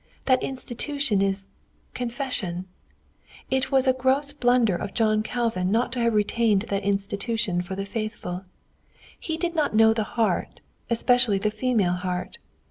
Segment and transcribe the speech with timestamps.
[0.25, 1.45] That institution is
[1.93, 2.65] confession.
[3.51, 7.75] It was a gross blunder of John Calvin not to have retained that institution for
[7.75, 8.45] the faithful.
[9.19, 12.39] He did not know the heart, especially the female heart.